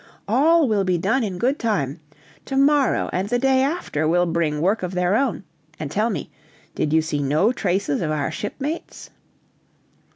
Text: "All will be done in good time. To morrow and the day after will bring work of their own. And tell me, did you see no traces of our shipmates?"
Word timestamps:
"All 0.27 0.67
will 0.67 0.83
be 0.83 0.97
done 0.97 1.23
in 1.23 1.37
good 1.37 1.59
time. 1.59 1.99
To 2.45 2.57
morrow 2.57 3.07
and 3.13 3.29
the 3.29 3.37
day 3.37 3.61
after 3.61 4.07
will 4.07 4.25
bring 4.25 4.59
work 4.59 4.81
of 4.81 4.95
their 4.95 5.15
own. 5.15 5.43
And 5.79 5.91
tell 5.91 6.09
me, 6.09 6.31
did 6.73 6.91
you 6.91 7.03
see 7.03 7.21
no 7.21 7.51
traces 7.51 8.01
of 8.01 8.09
our 8.09 8.31
shipmates?" 8.31 9.11